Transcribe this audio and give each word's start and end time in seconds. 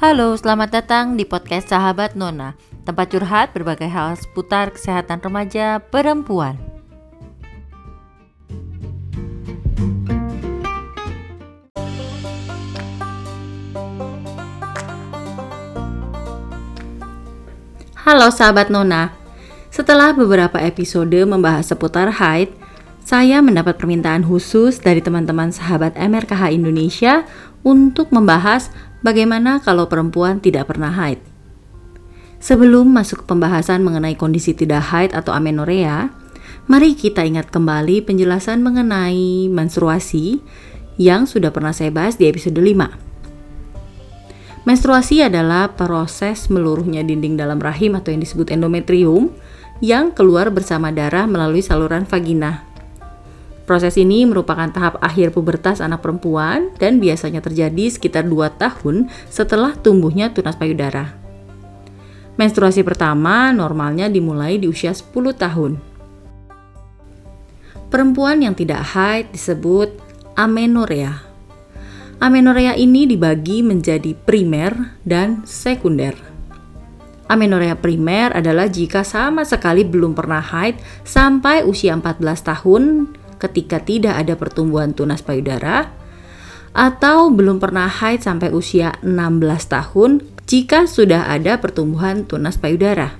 Halo, 0.00 0.32
selamat 0.32 0.72
datang 0.72 1.20
di 1.20 1.28
podcast 1.28 1.68
Sahabat 1.68 2.16
Nona, 2.16 2.56
tempat 2.88 3.12
curhat 3.12 3.52
berbagai 3.52 3.84
hal 3.84 4.16
seputar 4.16 4.72
kesehatan 4.72 5.20
remaja 5.20 5.76
perempuan. 5.76 6.56
Halo 18.00 18.32
sahabat 18.32 18.72
Nona, 18.72 19.12
setelah 19.68 20.16
beberapa 20.16 20.56
episode 20.64 21.28
membahas 21.28 21.68
seputar 21.68 22.08
haid, 22.08 22.48
saya 23.04 23.44
mendapat 23.44 23.76
permintaan 23.76 24.24
khusus 24.24 24.80
dari 24.80 25.04
teman-teman 25.04 25.52
sahabat 25.52 25.92
MRKH 25.92 26.56
Indonesia 26.56 27.28
untuk 27.60 28.08
membahas 28.16 28.72
bagaimana 29.00 29.60
kalau 29.60 29.88
perempuan 29.88 30.40
tidak 30.40 30.72
pernah 30.72 30.92
haid. 30.92 31.20
Sebelum 32.40 32.88
masuk 32.88 33.24
ke 33.24 33.26
pembahasan 33.28 33.84
mengenai 33.84 34.16
kondisi 34.16 34.56
tidak 34.56 34.88
haid 34.88 35.12
atau 35.12 35.36
amenorea, 35.36 36.08
mari 36.64 36.96
kita 36.96 37.20
ingat 37.20 37.52
kembali 37.52 38.00
penjelasan 38.00 38.64
mengenai 38.64 39.52
menstruasi 39.52 40.40
yang 40.96 41.28
sudah 41.28 41.52
pernah 41.52 41.76
saya 41.76 41.92
bahas 41.92 42.16
di 42.16 42.24
episode 42.24 42.56
5. 42.56 43.10
Menstruasi 44.64 45.24
adalah 45.24 45.72
proses 45.72 46.48
meluruhnya 46.52 47.00
dinding 47.00 47.36
dalam 47.36 47.60
rahim 47.60 47.96
atau 47.96 48.12
yang 48.12 48.20
disebut 48.20 48.52
endometrium 48.52 49.32
yang 49.80 50.12
keluar 50.12 50.52
bersama 50.52 50.92
darah 50.92 51.24
melalui 51.24 51.64
saluran 51.64 52.04
vagina. 52.04 52.69
Proses 53.70 53.94
ini 53.94 54.26
merupakan 54.26 54.66
tahap 54.66 54.98
akhir 54.98 55.30
pubertas 55.30 55.78
anak 55.78 56.02
perempuan 56.02 56.74
dan 56.82 56.98
biasanya 56.98 57.38
terjadi 57.38 57.86
sekitar 57.86 58.26
2 58.26 58.58
tahun 58.58 59.06
setelah 59.30 59.78
tumbuhnya 59.78 60.34
tunas 60.34 60.58
payudara. 60.58 61.14
Menstruasi 62.34 62.82
pertama 62.82 63.54
normalnya 63.54 64.10
dimulai 64.10 64.58
di 64.58 64.66
usia 64.66 64.90
10 64.90 65.14
tahun. 65.38 65.78
Perempuan 67.94 68.42
yang 68.42 68.58
tidak 68.58 68.82
haid 68.90 69.30
disebut 69.30 69.94
amenorea. 70.34 71.22
Amenorea 72.18 72.74
ini 72.74 73.06
dibagi 73.06 73.62
menjadi 73.62 74.18
primer 74.18 74.98
dan 75.06 75.46
sekunder. 75.46 76.18
Amenorea 77.30 77.78
primer 77.78 78.34
adalah 78.34 78.66
jika 78.66 79.06
sama 79.06 79.46
sekali 79.46 79.86
belum 79.86 80.18
pernah 80.18 80.42
haid 80.42 80.74
sampai 81.06 81.62
usia 81.62 81.94
14 81.94 82.18
tahun 82.42 82.82
ketika 83.40 83.80
tidak 83.80 84.20
ada 84.20 84.36
pertumbuhan 84.36 84.92
tunas 84.92 85.24
payudara 85.24 85.88
atau 86.76 87.32
belum 87.32 87.58
pernah 87.58 87.90
haid 87.90 88.22
sampai 88.22 88.52
usia 88.52 88.94
16 89.02 89.40
tahun 89.66 90.10
jika 90.46 90.86
sudah 90.86 91.32
ada 91.32 91.58
pertumbuhan 91.58 92.28
tunas 92.28 92.60
payudara. 92.60 93.16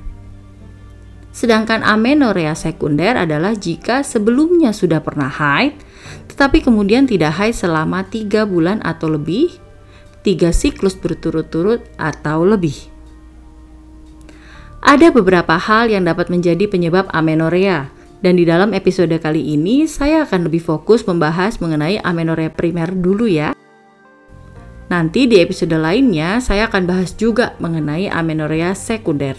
Sedangkan 1.33 1.83
amenorea 1.83 2.53
sekunder 2.53 3.17
adalah 3.17 3.57
jika 3.57 4.05
sebelumnya 4.05 4.71
sudah 4.77 5.01
pernah 5.03 5.31
haid 5.31 5.75
tetapi 6.31 6.63
kemudian 6.63 7.05
tidak 7.05 7.37
haid 7.37 7.53
selama 7.53 8.07
3 8.07 8.47
bulan 8.47 8.79
atau 8.81 9.11
lebih, 9.11 9.61
3 10.23 10.55
siklus 10.55 10.97
berturut-turut 10.97 11.85
atau 11.99 12.47
lebih. 12.47 12.89
Ada 14.81 15.13
beberapa 15.13 15.61
hal 15.61 15.93
yang 15.93 16.09
dapat 16.09 16.33
menjadi 16.33 16.65
penyebab 16.65 17.13
amenorea, 17.13 17.93
dan 18.21 18.37
di 18.37 18.45
dalam 18.45 18.73
episode 18.77 19.13
kali 19.21 19.57
ini 19.57 19.85
saya 19.85 20.29
akan 20.29 20.49
lebih 20.49 20.61
fokus 20.61 21.05
membahas 21.05 21.61
mengenai 21.61 22.01
amenorea 22.01 22.53
primer 22.53 22.93
dulu 22.93 23.29
ya. 23.29 23.57
Nanti 24.93 25.27
di 25.27 25.41
episode 25.41 25.77
lainnya 25.77 26.41
saya 26.45 26.69
akan 26.69 26.83
bahas 26.85 27.17
juga 27.17 27.57
mengenai 27.59 28.09
amenorea 28.11 28.77
sekunder. 28.77 29.39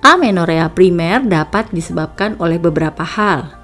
Amenorea 0.00 0.72
primer 0.72 1.20
dapat 1.24 1.68
disebabkan 1.74 2.36
oleh 2.40 2.56
beberapa 2.56 3.04
hal, 3.04 3.60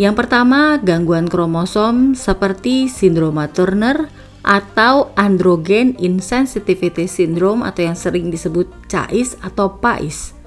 yang 0.00 0.16
pertama, 0.16 0.80
gangguan 0.80 1.28
kromosom 1.28 2.16
seperti 2.16 2.88
sindroma 2.88 3.52
Turner 3.52 4.08
atau 4.40 5.12
androgen 5.12 5.92
insensitivity 6.00 7.04
syndrome 7.04 7.60
atau 7.60 7.84
yang 7.84 7.92
sering 7.92 8.32
disebut 8.32 8.64
CAIS 8.88 9.36
atau 9.44 9.76
PAIS. 9.76 10.39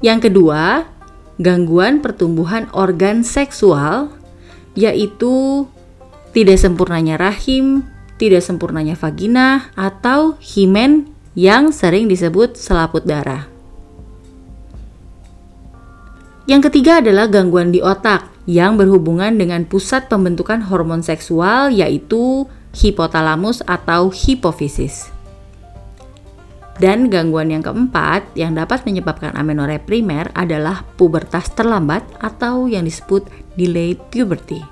Yang 0.00 0.32
kedua, 0.32 0.88
gangguan 1.36 2.00
pertumbuhan 2.00 2.68
organ 2.72 3.20
seksual 3.24 4.12
yaitu 4.72 5.66
tidak 6.32 6.56
sempurnanya 6.56 7.20
rahim, 7.20 7.84
tidak 8.16 8.40
sempurnanya 8.40 8.96
vagina 8.96 9.68
atau 9.76 10.40
himen 10.40 11.10
yang 11.36 11.72
sering 11.72 12.08
disebut 12.08 12.56
selaput 12.56 13.04
darah. 13.04 13.48
Yang 16.48 16.72
ketiga 16.72 16.98
adalah 16.98 17.30
gangguan 17.30 17.70
di 17.70 17.78
otak 17.78 18.26
yang 18.48 18.74
berhubungan 18.74 19.36
dengan 19.38 19.62
pusat 19.68 20.10
pembentukan 20.10 20.66
hormon 20.66 21.04
seksual 21.04 21.70
yaitu 21.70 22.48
hipotalamus 22.74 23.62
atau 23.68 24.10
hipofisis. 24.10 25.19
Dan 26.80 27.12
gangguan 27.12 27.52
yang 27.52 27.60
keempat 27.60 28.32
yang 28.32 28.56
dapat 28.56 28.88
menyebabkan 28.88 29.36
amenorrhea 29.36 29.84
primer 29.84 30.32
adalah 30.32 30.80
pubertas 30.96 31.52
terlambat 31.52 32.00
atau 32.16 32.72
yang 32.72 32.88
disebut 32.88 33.28
delayed 33.52 34.00
puberty. 34.08 34.64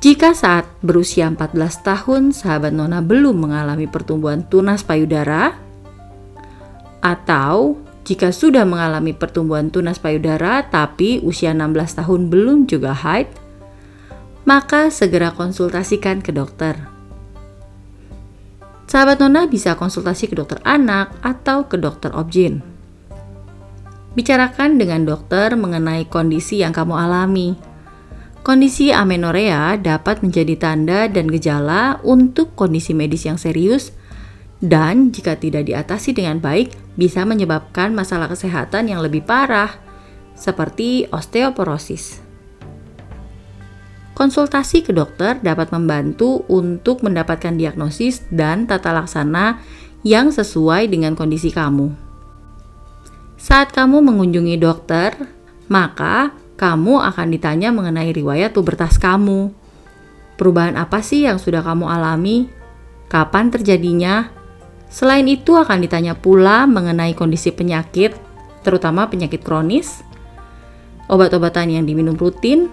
Jika 0.00 0.32
saat 0.32 0.64
berusia 0.80 1.28
14 1.28 1.52
tahun 1.84 2.22
sahabat 2.32 2.72
Nona 2.72 3.04
belum 3.04 3.44
mengalami 3.44 3.84
pertumbuhan 3.84 4.40
tunas 4.48 4.80
payudara 4.80 5.52
atau 7.04 7.76
jika 8.06 8.32
sudah 8.32 8.64
mengalami 8.64 9.12
pertumbuhan 9.12 9.68
tunas 9.68 10.00
payudara 10.00 10.64
tapi 10.64 11.20
usia 11.20 11.52
16 11.52 12.00
tahun 12.00 12.20
belum 12.32 12.58
juga 12.70 12.94
haid, 12.96 13.28
maka 14.48 14.88
segera 14.94 15.34
konsultasikan 15.34 16.22
ke 16.22 16.30
dokter. 16.30 16.95
Sahabat 18.86 19.18
Nona 19.18 19.50
bisa 19.50 19.74
konsultasi 19.74 20.30
ke 20.30 20.38
dokter 20.38 20.62
anak 20.62 21.18
atau 21.18 21.66
ke 21.66 21.74
dokter 21.74 22.14
objin. 22.14 22.62
Bicarakan 24.14 24.78
dengan 24.78 25.02
dokter 25.04 25.58
mengenai 25.58 26.06
kondisi 26.06 26.62
yang 26.62 26.70
kamu 26.70 26.94
alami. 26.94 27.58
Kondisi 28.46 28.94
amenorea 28.94 29.74
dapat 29.74 30.22
menjadi 30.22 30.54
tanda 30.54 31.10
dan 31.10 31.26
gejala 31.26 31.98
untuk 32.06 32.54
kondisi 32.54 32.94
medis 32.94 33.26
yang 33.26 33.36
serius 33.36 33.90
dan 34.62 35.10
jika 35.10 35.36
tidak 35.36 35.66
diatasi 35.66 36.14
dengan 36.14 36.38
baik 36.38 36.72
bisa 36.94 37.26
menyebabkan 37.26 37.92
masalah 37.92 38.30
kesehatan 38.30 38.88
yang 38.88 39.02
lebih 39.02 39.26
parah 39.26 39.74
seperti 40.38 41.10
osteoporosis. 41.10 42.25
Konsultasi 44.16 44.80
ke 44.80 44.96
dokter 44.96 45.36
dapat 45.44 45.68
membantu 45.76 46.40
untuk 46.48 47.04
mendapatkan 47.04 47.52
diagnosis 47.52 48.24
dan 48.32 48.64
tata 48.64 48.88
laksana 48.88 49.60
yang 50.00 50.32
sesuai 50.32 50.88
dengan 50.88 51.12
kondisi 51.12 51.52
kamu. 51.52 51.92
Saat 53.36 53.76
kamu 53.76 54.00
mengunjungi 54.00 54.56
dokter, 54.56 55.12
maka 55.68 56.32
kamu 56.56 57.04
akan 57.12 57.28
ditanya 57.28 57.68
mengenai 57.68 58.08
riwayat 58.16 58.56
pubertas 58.56 58.96
kamu. 58.96 59.52
Perubahan 60.40 60.80
apa 60.80 61.04
sih 61.04 61.28
yang 61.28 61.36
sudah 61.36 61.60
kamu 61.60 61.84
alami? 61.84 62.48
Kapan 63.12 63.52
terjadinya? 63.52 64.32
Selain 64.88 65.28
itu 65.28 65.60
akan 65.60 65.84
ditanya 65.84 66.16
pula 66.16 66.64
mengenai 66.64 67.12
kondisi 67.12 67.52
penyakit, 67.52 68.16
terutama 68.64 69.12
penyakit 69.12 69.44
kronis, 69.44 70.00
obat-obatan 71.12 71.76
yang 71.76 71.84
diminum 71.84 72.16
rutin, 72.16 72.72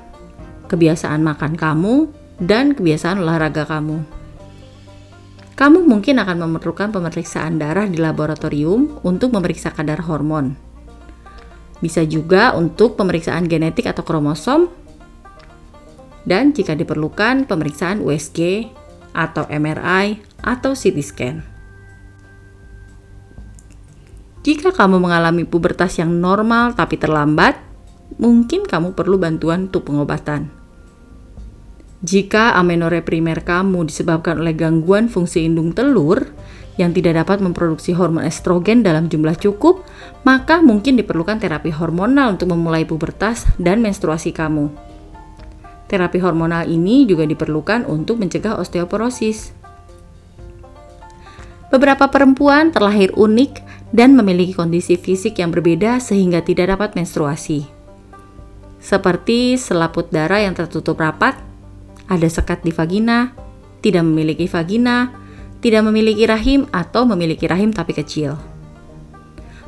kebiasaan 0.74 1.22
makan 1.22 1.54
kamu, 1.54 2.10
dan 2.42 2.74
kebiasaan 2.74 3.22
olahraga 3.22 3.70
kamu. 3.70 4.02
Kamu 5.54 5.86
mungkin 5.86 6.18
akan 6.18 6.50
memerlukan 6.50 6.90
pemeriksaan 6.90 7.62
darah 7.62 7.86
di 7.86 8.02
laboratorium 8.02 9.06
untuk 9.06 9.30
memeriksa 9.38 9.70
kadar 9.70 10.02
hormon. 10.10 10.58
Bisa 11.78 12.02
juga 12.10 12.58
untuk 12.58 12.98
pemeriksaan 12.98 13.46
genetik 13.46 13.86
atau 13.86 14.02
kromosom, 14.02 14.66
dan 16.26 16.58
jika 16.58 16.74
diperlukan 16.74 17.46
pemeriksaan 17.46 18.02
USG 18.02 18.66
atau 19.14 19.46
MRI 19.46 20.18
atau 20.42 20.74
CT 20.74 20.98
scan. 21.06 21.38
Jika 24.44 24.76
kamu 24.76 25.00
mengalami 25.00 25.48
pubertas 25.48 26.02
yang 26.02 26.20
normal 26.20 26.76
tapi 26.76 27.00
terlambat, 27.00 27.56
mungkin 28.18 28.68
kamu 28.68 28.92
perlu 28.98 29.16
bantuan 29.16 29.72
untuk 29.72 29.88
pengobatan. 29.88 30.63
Jika 32.04 32.60
amenorrhea 32.60 33.00
primer 33.08 33.48
kamu 33.48 33.88
disebabkan 33.88 34.44
oleh 34.44 34.52
gangguan 34.52 35.08
fungsi 35.08 35.48
indung 35.48 35.72
telur 35.72 36.36
yang 36.76 36.92
tidak 36.92 37.24
dapat 37.24 37.40
memproduksi 37.40 37.96
hormon 37.96 38.28
estrogen 38.28 38.84
dalam 38.84 39.08
jumlah 39.08 39.40
cukup, 39.40 39.88
maka 40.28 40.60
mungkin 40.60 41.00
diperlukan 41.00 41.40
terapi 41.40 41.72
hormonal 41.72 42.36
untuk 42.36 42.52
memulai 42.52 42.84
pubertas 42.84 43.48
dan 43.56 43.80
menstruasi 43.80 44.36
kamu. 44.36 44.68
Terapi 45.88 46.20
hormonal 46.20 46.68
ini 46.68 47.08
juga 47.08 47.24
diperlukan 47.24 47.88
untuk 47.88 48.20
mencegah 48.20 48.60
osteoporosis. 48.60 49.56
Beberapa 51.72 52.12
perempuan 52.12 52.76
terlahir 52.76 53.16
unik 53.16 53.64
dan 53.96 54.18
memiliki 54.18 54.52
kondisi 54.52 55.00
fisik 55.00 55.40
yang 55.40 55.56
berbeda 55.56 56.04
sehingga 56.04 56.44
tidak 56.44 56.76
dapat 56.76 57.00
menstruasi. 57.00 57.64
Seperti 58.84 59.56
selaput 59.56 60.12
darah 60.12 60.44
yang 60.44 60.58
tertutup 60.58 61.00
rapat, 61.00 61.53
ada 62.08 62.28
sekat 62.28 62.64
di 62.64 62.72
vagina, 62.76 63.32
tidak 63.84 64.04
memiliki 64.08 64.48
vagina, 64.48 65.12
tidak 65.64 65.88
memiliki 65.88 66.28
rahim 66.28 66.68
atau 66.72 67.08
memiliki 67.08 67.48
rahim 67.48 67.72
tapi 67.72 67.96
kecil. 67.96 68.36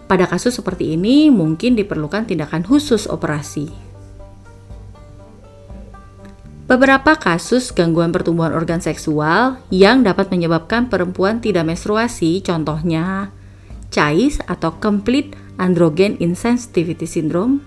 Pada 0.05 0.29
kasus 0.29 0.59
seperti 0.59 0.93
ini 0.93 1.33
mungkin 1.33 1.73
diperlukan 1.73 2.29
tindakan 2.29 2.61
khusus 2.61 3.09
operasi. 3.09 3.71
Beberapa 6.65 7.13
kasus 7.13 7.69
gangguan 7.69 8.09
pertumbuhan 8.09 8.49
organ 8.49 8.81
seksual 8.81 9.61
yang 9.69 10.01
dapat 10.01 10.33
menyebabkan 10.33 10.89
perempuan 10.89 11.37
tidak 11.37 11.69
menstruasi, 11.69 12.41
contohnya 12.41 13.29
CAIS 13.93 14.41
atau 14.49 14.73
Complete 14.81 15.37
Androgen 15.61 16.17
Insensitivity 16.17 17.05
Syndrome, 17.05 17.61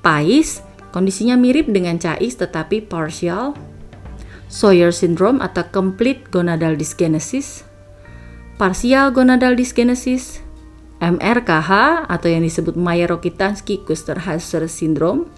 PAIS, 0.00 0.64
kondisinya 0.90 1.38
mirip 1.38 1.70
dengan 1.70 1.98
CAIS 1.98 2.38
tetapi 2.38 2.86
partial, 2.86 3.54
Sawyer 4.50 4.90
Syndrome 4.90 5.38
atau 5.38 5.62
Complete 5.70 6.26
Gonadal 6.28 6.74
Dysgenesis, 6.74 7.62
Partial 8.58 9.14
Gonadal 9.14 9.54
Dysgenesis, 9.54 10.42
MRKH 11.00 12.04
atau 12.10 12.28
yang 12.28 12.44
disebut 12.44 12.76
Mayer-Rokitansky-Kuster-Hauser 12.76 14.68
Syndrome, 14.68 15.30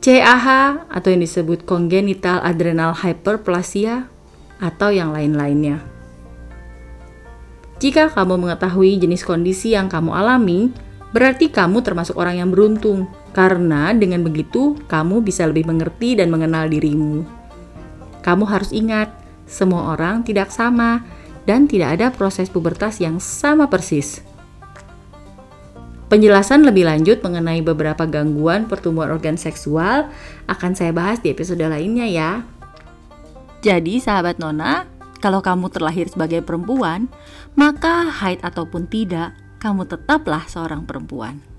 CAH 0.00 0.46
atau 0.88 1.08
yang 1.12 1.20
disebut 1.20 1.68
congenital 1.68 2.40
adrenal 2.40 2.96
hyperplasia 2.96 4.08
atau 4.62 4.88
yang 4.88 5.12
lain-lainnya. 5.12 5.82
Jika 7.80 8.12
kamu 8.12 8.44
mengetahui 8.44 9.00
jenis 9.00 9.24
kondisi 9.24 9.72
yang 9.72 9.88
kamu 9.88 10.12
alami, 10.12 10.68
berarti 11.10 11.50
kamu 11.50 11.82
termasuk 11.82 12.14
orang 12.18 12.42
yang 12.42 12.50
beruntung 12.50 13.10
karena 13.34 13.94
dengan 13.94 14.22
begitu 14.22 14.78
kamu 14.86 15.22
bisa 15.22 15.46
lebih 15.46 15.66
mengerti 15.66 16.18
dan 16.18 16.30
mengenal 16.30 16.66
dirimu. 16.70 17.26
Kamu 18.20 18.44
harus 18.46 18.70
ingat, 18.70 19.10
semua 19.48 19.96
orang 19.96 20.22
tidak 20.22 20.52
sama 20.52 21.02
dan 21.48 21.66
tidak 21.66 21.98
ada 21.98 22.06
proses 22.12 22.52
pubertas 22.52 23.00
yang 23.02 23.18
sama 23.18 23.66
persis. 23.66 24.22
Penjelasan 26.10 26.66
lebih 26.66 26.90
lanjut 26.90 27.22
mengenai 27.22 27.62
beberapa 27.62 28.02
gangguan 28.02 28.66
pertumbuhan 28.66 29.14
organ 29.14 29.38
seksual 29.38 30.10
akan 30.50 30.74
saya 30.74 30.90
bahas 30.90 31.22
di 31.22 31.30
episode 31.30 31.62
lainnya 31.62 32.06
ya. 32.10 32.42
Jadi 33.62 34.02
sahabat 34.02 34.42
Nona, 34.42 34.90
kalau 35.22 35.38
kamu 35.38 35.70
terlahir 35.70 36.10
sebagai 36.10 36.42
perempuan, 36.42 37.06
maka 37.54 38.10
haid 38.10 38.42
ataupun 38.42 38.90
tidak, 38.90 39.38
kamu 39.60 39.84
tetaplah 39.84 40.48
seorang 40.48 40.88
perempuan. 40.88 41.50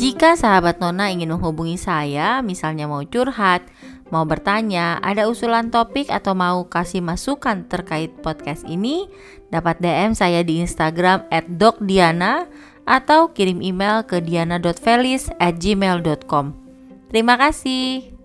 Jika 0.00 0.32
sahabat 0.32 0.80
Nona 0.80 1.12
ingin 1.12 1.36
menghubungi 1.36 1.76
saya, 1.76 2.40
misalnya 2.40 2.88
mau 2.88 3.04
curhat, 3.04 3.60
mau 4.08 4.24
bertanya, 4.24 4.96
ada 5.04 5.28
usulan 5.28 5.68
topik 5.68 6.08
atau 6.08 6.32
mau 6.32 6.64
kasih 6.68 7.00
masukan 7.04 7.68
terkait 7.68 8.08
podcast 8.24 8.64
ini, 8.64 9.12
dapat 9.52 9.76
DM 9.80 10.12
saya 10.16 10.40
di 10.40 10.64
Instagram 10.64 11.28
@dokdiana 11.52 12.48
atau 12.88 13.36
kirim 13.36 13.60
email 13.60 14.00
ke 14.08 14.24
diana.felis@gmail.com. 14.24 16.69
Terima 17.10 17.34
kasih. 17.34 18.19